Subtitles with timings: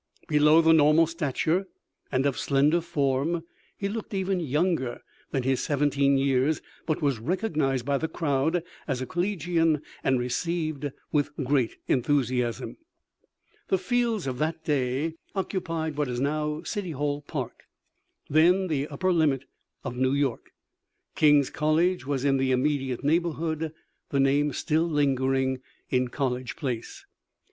[0.27, 1.67] Below the normal stature
[2.11, 3.43] and of slender form,
[3.77, 8.99] he looked even younger than his seventeen years, but was recognized by the crowd as
[8.99, 12.77] a collegian and received with great enthusiasm.
[13.67, 17.65] [Footnote 1: The "Fields" of that day occupied what is now City Hall Park,
[18.27, 19.43] then the upper limit
[19.83, 20.49] of New York.
[21.13, 23.71] King's College was in the immediate neighborhood,
[24.09, 25.59] the name still lingering
[25.91, 27.05] in College Place.